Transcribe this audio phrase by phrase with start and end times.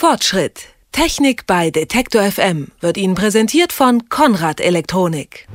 [0.00, 0.68] Fortschritt.
[0.92, 5.46] Technik bei Detektor FM wird Ihnen präsentiert von Konrad Elektronik.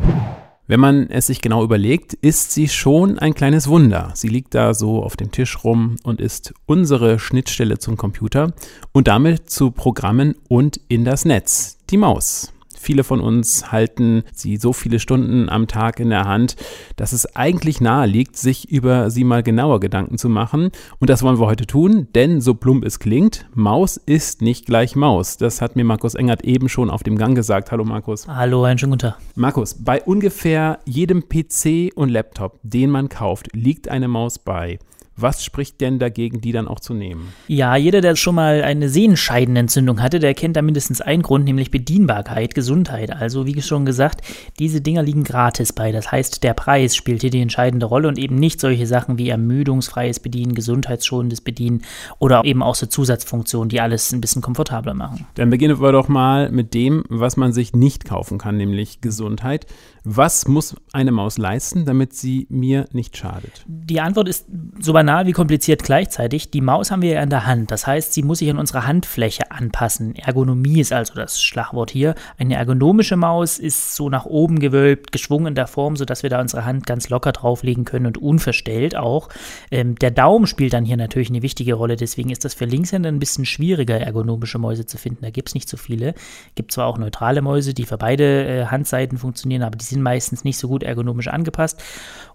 [0.67, 4.11] Wenn man es sich genau überlegt, ist sie schon ein kleines Wunder.
[4.13, 8.53] Sie liegt da so auf dem Tisch rum und ist unsere Schnittstelle zum Computer
[8.91, 12.53] und damit zu Programmen und in das Netz, die Maus.
[12.85, 16.55] Viele von uns halten sie so viele Stunden am Tag in der Hand,
[16.97, 20.69] dass es eigentlich nahe liegt, sich über sie mal genauer Gedanken zu machen.
[20.99, 24.95] Und das wollen wir heute tun, denn so plump es klingt, Maus ist nicht gleich
[24.95, 25.37] Maus.
[25.37, 27.71] Das hat mir Markus Engert eben schon auf dem Gang gesagt.
[27.71, 28.27] Hallo Markus.
[28.27, 29.17] Hallo, einen schönen guten Tag.
[29.33, 34.77] Markus, bei ungefähr jedem PC und Laptop, den man kauft, liegt eine Maus bei.
[35.17, 37.33] Was spricht denn dagegen, die dann auch zu nehmen?
[37.47, 41.71] Ja, jeder, der schon mal eine Sehenscheidenentzündung hatte, der kennt da mindestens einen Grund, nämlich
[41.71, 43.11] Bedienbarkeit, Gesundheit.
[43.11, 44.21] Also, wie schon gesagt,
[44.59, 45.93] diese Dinger liegen gratis bei.
[45.93, 49.29] Das heißt, der Preis spielt hier die entscheidende Rolle und eben nicht solche Sachen wie
[49.29, 51.83] ermüdungsfreies Bedienen, gesundheitsschonendes Bedienen
[52.19, 55.25] oder eben auch so Zusatzfunktionen, die alles ein bisschen komfortabler machen.
[55.35, 59.65] Dann beginnen wir doch mal mit dem, was man sich nicht kaufen kann, nämlich Gesundheit.
[60.03, 63.65] Was muss eine Maus leisten, damit sie mir nicht schadet?
[63.67, 64.45] Die Antwort ist
[64.79, 66.49] so banal wie kompliziert gleichzeitig.
[66.49, 67.69] Die Maus haben wir ja in der Hand.
[67.69, 70.15] Das heißt, sie muss sich an unsere Handfläche anpassen.
[70.15, 72.15] Ergonomie ist also das Schlagwort hier.
[72.39, 76.41] Eine ergonomische Maus ist so nach oben gewölbt, geschwungen in der Form, sodass wir da
[76.41, 79.29] unsere Hand ganz locker drauflegen können und unverstellt auch.
[79.69, 81.97] Ähm, der Daumen spielt dann hier natürlich eine wichtige Rolle.
[81.97, 85.19] Deswegen ist das für Linkshänder ein bisschen schwieriger, ergonomische Mäuse zu finden.
[85.21, 86.15] Da gibt es nicht so viele.
[86.55, 90.43] Gibt zwar auch neutrale Mäuse, die für beide äh, Handseiten funktionieren, aber die sind meistens
[90.43, 91.79] nicht so gut ergonomisch angepasst.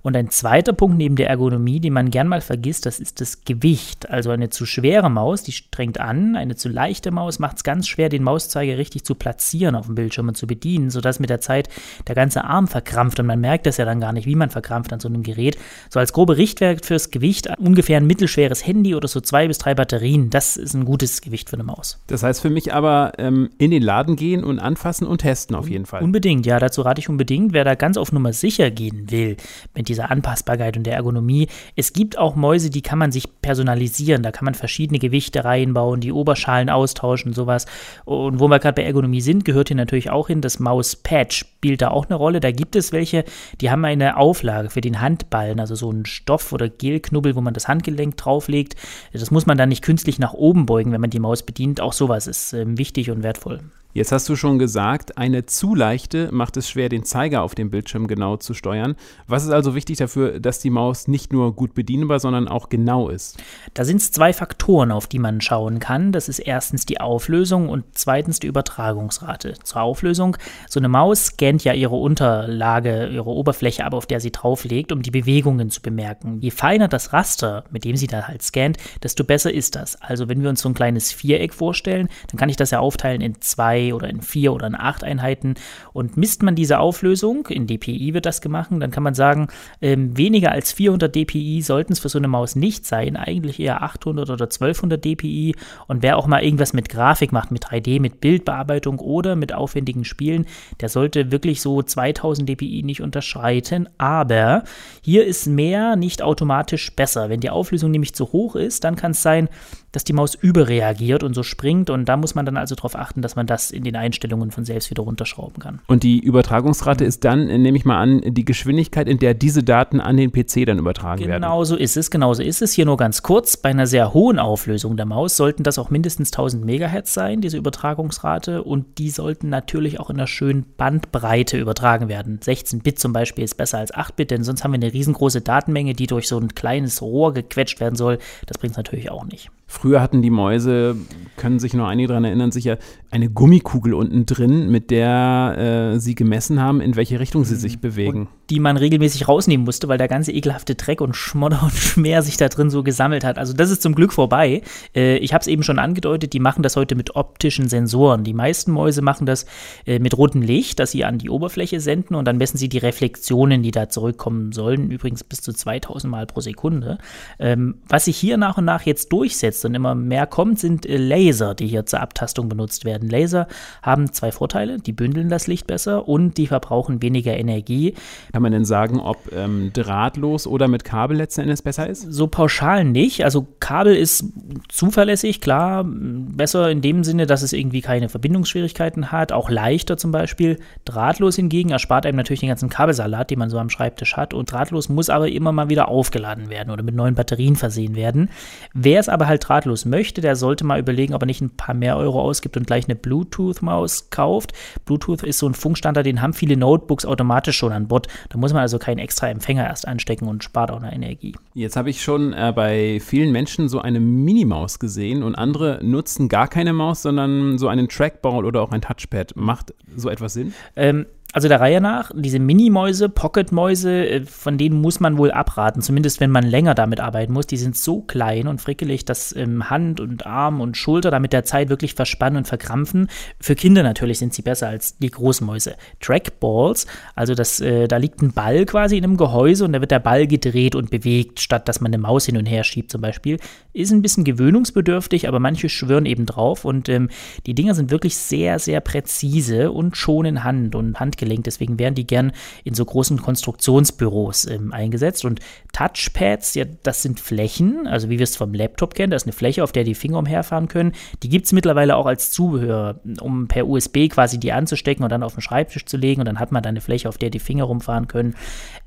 [0.03, 3.45] Und ein zweiter Punkt neben der Ergonomie, den man gern mal vergisst, das ist das
[3.45, 4.11] Gewicht.
[4.11, 7.89] Also eine zu schwere Maus, die strengt an, eine zu leichte Maus macht es ganz
[7.89, 11.41] schwer, den Mauszeiger richtig zu platzieren auf dem Bildschirm und zu bedienen, sodass mit der
[11.41, 11.69] Zeit
[12.07, 14.93] der ganze Arm verkrampft und man merkt das ja dann gar nicht, wie man verkrampft
[14.93, 15.59] an so einem Gerät.
[15.89, 19.75] So als grobe Richtwert fürs Gewicht ungefähr ein mittelschweres Handy oder so zwei bis drei
[19.75, 22.01] Batterien, das ist ein gutes Gewicht für eine Maus.
[22.07, 25.69] Das heißt für mich aber ähm, in den Laden gehen und anfassen und testen auf
[25.69, 26.03] jeden Fall.
[26.03, 29.37] Unbedingt, ja, dazu rate ich unbedingt wer da ganz auf Nummer sicher gehen will
[29.75, 34.23] mit dieser Anpassbarkeit und der Ergonomie, es gibt auch Mäuse, die kann man sich personalisieren.
[34.23, 37.67] Da kann man verschiedene Gewichte reinbauen, die Oberschalen austauschen, sowas.
[38.05, 41.83] Und wo wir gerade bei Ergonomie sind, gehört hier natürlich auch hin, das Mauspad spielt
[41.83, 42.41] da auch eine Rolle.
[42.41, 43.25] Da gibt es welche,
[43.61, 47.55] die haben eine Auflage für den Handballen, also so ein Stoff- oder Gelknubbel, wo man
[47.55, 48.77] das Handgelenk drauflegt.
[49.13, 51.81] Das muss man dann nicht künstlich nach oben beugen, wenn man die Maus bedient.
[51.81, 53.61] Auch sowas ist äh, wichtig und wertvoll.
[53.93, 57.71] Jetzt hast du schon gesagt, eine zu leichte macht es schwer, den Zeiger auf dem
[57.71, 58.95] Bildschirm genau zu steuern.
[59.27, 63.09] Was ist also wichtig dafür, dass die Maus nicht nur gut bedienbar, sondern auch genau
[63.09, 63.43] ist?
[63.75, 66.13] Da sind es zwei Faktoren, auf die man schauen kann.
[66.13, 69.55] Das ist erstens die Auflösung und zweitens die Übertragungsrate.
[69.65, 70.37] Zur Auflösung,
[70.69, 75.03] so eine Maus scannt ja ihre Unterlage, ihre Oberfläche ab, auf der sie drauflegt, um
[75.03, 76.39] die Bewegungen zu bemerken.
[76.41, 80.01] Je feiner das Raster, mit dem sie da halt scannt, desto besser ist das.
[80.01, 83.21] Also wenn wir uns so ein kleines Viereck vorstellen, dann kann ich das ja aufteilen
[83.21, 85.55] in zwei oder in vier oder in acht Einheiten.
[85.93, 89.49] Und misst man diese Auflösung, in dpi wird das gemacht, dann kann man sagen,
[89.81, 93.83] ähm, weniger als 400 dpi sollten es für so eine Maus nicht sein, eigentlich eher
[93.83, 95.55] 800 oder 1200 dpi.
[95.87, 100.05] Und wer auch mal irgendwas mit Grafik macht, mit 3D, mit Bildbearbeitung oder mit aufwendigen
[100.05, 100.47] Spielen,
[100.81, 103.89] der sollte wirklich so 2000 dpi nicht unterschreiten.
[103.99, 104.65] Aber
[105.03, 107.29] hier ist mehr nicht automatisch besser.
[107.29, 109.49] Wenn die Auflösung nämlich zu hoch ist, dann kann es sein,
[109.93, 111.91] dass die Maus überreagiert und so springt.
[111.91, 114.65] Und da muss man dann also darauf achten, dass man das in den Einstellungen von
[114.65, 115.81] selbst wieder runterschrauben kann.
[115.87, 120.01] Und die Übertragungsrate ist dann, nehme ich mal an, die Geschwindigkeit, in der diese Daten
[120.01, 121.43] an den PC dann übertragen genau werden.
[121.43, 122.73] Genau so ist es, genau so ist es.
[122.73, 123.57] Hier nur ganz kurz.
[123.57, 127.57] Bei einer sehr hohen Auflösung der Maus sollten das auch mindestens 1000 Megahertz sein, diese
[127.59, 128.63] Übertragungsrate.
[128.63, 132.41] Und die sollten natürlich auch in einer schönen Bandbreite übertragen werden.
[132.43, 135.41] 16 Bit zum Beispiel ist besser als 8 Bit, denn sonst haben wir eine riesengroße
[135.41, 138.19] Datenmenge, die durch so ein kleines Rohr gequetscht werden soll.
[138.47, 139.51] Das bringt es natürlich auch nicht.
[139.71, 140.97] Früher hatten die Mäuse,
[141.37, 142.77] können sich noch einige daran erinnern, sicher
[143.13, 147.77] eine Gummikugel unten drin, mit der äh, sie gemessen haben, in welche Richtung sie sich
[147.77, 147.81] mhm.
[147.81, 148.21] bewegen.
[148.23, 152.23] Und die man regelmäßig rausnehmen musste, weil der ganze ekelhafte Dreck und Schmodder und Schmer
[152.23, 153.39] sich da drin so gesammelt hat.
[153.39, 154.63] Also das ist zum Glück vorbei.
[154.95, 158.25] Äh, ich habe es eben schon angedeutet, die machen das heute mit optischen Sensoren.
[158.25, 159.47] Die meisten Mäuse machen das
[159.87, 162.79] äh, mit rotem Licht, das sie an die Oberfläche senden und dann messen sie die
[162.79, 164.91] Reflexionen, die da zurückkommen sollen.
[164.91, 166.99] Übrigens bis zu 2000 Mal pro Sekunde.
[167.39, 170.87] Ähm, was sich hier nach und nach jetzt durchsetzt, wächst und immer mehr kommt, sind
[170.87, 173.09] äh, Laser, die hier zur Abtastung benutzt werden.
[173.09, 173.47] Laser
[173.83, 177.95] haben zwei Vorteile, die bündeln das Licht besser und die verbrauchen weniger Energie.
[178.33, 182.03] Kann man denn sagen, ob ähm, drahtlos oder mit Kabel letzten Endes besser ist?
[182.03, 183.25] So pauschal nicht.
[183.25, 184.25] Also Kabel ist
[184.69, 190.13] zuverlässig, klar, besser in dem Sinne, dass es irgendwie keine Verbindungsschwierigkeiten hat, auch leichter zum
[190.13, 190.59] Beispiel.
[190.85, 194.35] Drahtlos hingegen erspart einem natürlich den ganzen Kabelsalat, den man so am Schreibtisch hat.
[194.35, 198.31] Und drahtlos muss aber immer mal wieder aufgeladen werden oder mit neuen Batterien versehen werden.
[198.73, 201.75] Wer es aber halt drahtlos möchte, der sollte mal überlegen, ob er nicht ein paar
[201.75, 204.53] mehr Euro ausgibt und gleich eine Bluetooth-Maus kauft.
[204.85, 208.07] Bluetooth ist so ein Funkstandard, den haben viele Notebooks automatisch schon an Bord.
[208.29, 211.35] Da muss man also keinen extra Empfänger erst anstecken und spart auch eine Energie.
[211.55, 216.29] Jetzt habe ich schon äh, bei vielen Menschen so eine Minimaus gesehen und andere nutzen
[216.29, 219.35] gar keine Maus, sondern so einen Trackball oder auch ein Touchpad.
[219.35, 220.55] Macht so etwas Sinn?
[220.77, 225.81] Ähm, also der Reihe nach, diese Mini-Mäuse, Pocket-Mäuse, äh, von denen muss man wohl abraten,
[225.81, 227.47] zumindest wenn man länger damit arbeiten muss.
[227.47, 231.33] Die sind so klein und frickelig, dass ähm, Hand und Arm und Schulter da mit
[231.33, 233.09] der Zeit wirklich verspannen und verkrampfen.
[233.39, 235.77] Für Kinder natürlich sind sie besser als die großen Mäuse.
[236.01, 239.93] Trackballs, also das, äh, da liegt ein Ball quasi in einem Gehäuse und da wird
[239.93, 243.03] der Ball gedreht und bewegt, statt dass man eine Maus hin und her schiebt zum
[243.03, 243.39] Beispiel.
[243.73, 247.09] Ist ein bisschen gewöhnungsbedürftig, aber manche schwören eben drauf und ähm,
[247.47, 251.47] die Dinger sind wirklich sehr, sehr präzise und schon in Hand und Hand gelenkt.
[251.47, 252.33] Deswegen werden die gern
[252.65, 255.25] in so großen Konstruktionsbüros ähm, eingesetzt.
[255.25, 255.39] Und
[255.73, 259.33] Touchpads, ja, das sind Flächen, also wie wir es vom Laptop kennen, das ist eine
[259.33, 260.93] Fläche, auf der die Finger umherfahren können.
[261.23, 265.23] Die gibt es mittlerweile auch als Zubehör, um per USB quasi die anzustecken und dann
[265.23, 266.21] auf den Schreibtisch zu legen.
[266.21, 268.35] Und dann hat man da eine Fläche, auf der die Finger rumfahren können.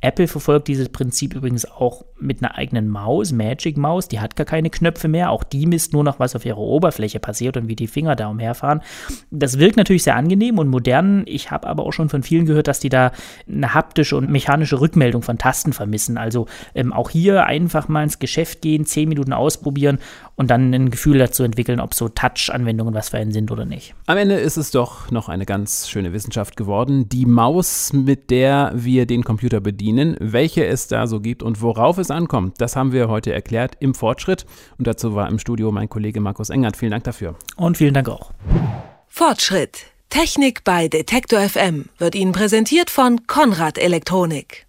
[0.01, 4.07] Apple verfolgt dieses Prinzip übrigens auch mit einer eigenen Maus, Magic Maus.
[4.07, 5.29] Die hat gar keine Knöpfe mehr.
[5.29, 8.27] Auch die misst nur noch, was auf ihrer Oberfläche passiert und wie die Finger da
[8.27, 8.81] umherfahren.
[9.31, 11.23] Das wirkt natürlich sehr angenehm und modern.
[11.25, 13.11] Ich habe aber auch schon von vielen gehört, dass die da
[13.47, 16.17] eine haptische und mechanische Rückmeldung von Tasten vermissen.
[16.17, 19.99] Also ähm, auch hier einfach mal ins Geschäft gehen, zehn Minuten ausprobieren
[20.35, 23.93] und dann ein Gefühl dazu entwickeln, ob so Touch-Anwendungen was für einen sind oder nicht.
[24.07, 27.07] Am Ende ist es doch noch eine ganz schöne Wissenschaft geworden.
[27.09, 31.97] Die Maus, mit der wir den Computer bedienen, welche es da so gibt und worauf
[31.97, 34.45] es ankommt, das haben wir heute erklärt im Fortschritt.
[34.77, 36.77] Und dazu war im Studio mein Kollege Markus Engert.
[36.77, 37.35] Vielen Dank dafür.
[37.55, 38.31] Und vielen Dank auch.
[39.07, 39.85] Fortschritt.
[40.09, 44.67] Technik bei Detektor FM wird Ihnen präsentiert von Konrad Elektronik.